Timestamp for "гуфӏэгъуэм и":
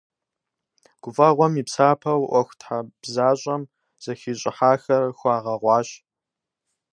1.01-1.63